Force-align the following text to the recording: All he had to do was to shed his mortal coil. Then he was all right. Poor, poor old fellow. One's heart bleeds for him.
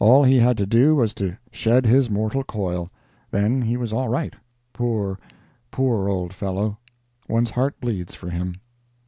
All 0.00 0.24
he 0.24 0.38
had 0.40 0.56
to 0.56 0.66
do 0.66 0.96
was 0.96 1.14
to 1.14 1.36
shed 1.52 1.86
his 1.86 2.10
mortal 2.10 2.42
coil. 2.42 2.90
Then 3.30 3.62
he 3.62 3.76
was 3.76 3.92
all 3.92 4.08
right. 4.08 4.34
Poor, 4.72 5.20
poor 5.70 6.08
old 6.08 6.32
fellow. 6.32 6.78
One's 7.28 7.50
heart 7.50 7.80
bleeds 7.80 8.12
for 8.12 8.28
him. 8.28 8.56